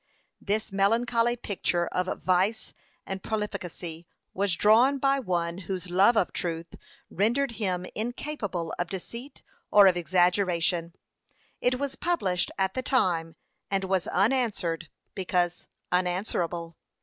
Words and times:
p. 0.39 0.45
543. 0.53 0.55
This 0.55 0.73
melancholy 0.75 1.35
picture 1.35 1.85
of 1.89 2.23
vice 2.23 2.73
and 3.05 3.21
profligacy 3.21 4.07
was 4.33 4.55
drawn 4.55 4.97
by 4.97 5.19
one 5.19 5.59
whose 5.59 5.91
love 5.91 6.17
of 6.17 6.33
truth 6.33 6.73
rendered 7.11 7.51
him 7.51 7.85
incapable 7.93 8.73
of 8.79 8.89
deceit 8.89 9.43
or 9.69 9.85
of 9.85 9.95
exaggeration. 9.95 10.95
It 11.59 11.77
was 11.77 11.95
published 11.95 12.49
at 12.57 12.73
the 12.73 12.81
time, 12.81 13.35
and 13.69 13.83
was 13.83 14.07
unanswered, 14.07 14.89
because 15.13 15.67
unanswerable. 15.91 16.77